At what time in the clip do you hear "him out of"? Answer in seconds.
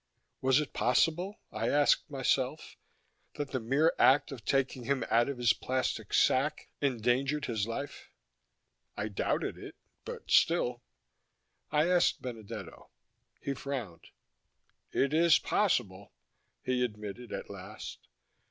4.85-5.37